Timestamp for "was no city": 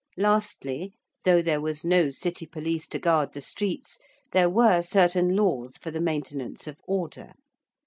1.61-2.47